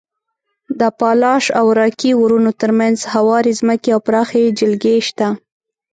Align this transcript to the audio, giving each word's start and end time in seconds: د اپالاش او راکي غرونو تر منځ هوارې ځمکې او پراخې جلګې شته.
د 0.77 0.81
اپالاش 0.91 1.45
او 1.59 1.65
راکي 1.79 2.11
غرونو 2.19 2.51
تر 2.61 2.71
منځ 2.79 2.97
هوارې 3.13 3.51
ځمکې 3.59 3.89
او 3.95 3.99
پراخې 4.07 4.55
جلګې 4.59 4.95
شته. 5.07 5.27